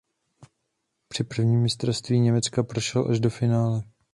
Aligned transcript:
Při 1.07 1.23
prvním 1.23 1.61
mistrovství 1.61 2.19
Německa 2.19 2.63
prošel 2.63 3.07
až 3.11 3.19
do 3.19 3.29
finále. 3.29 3.83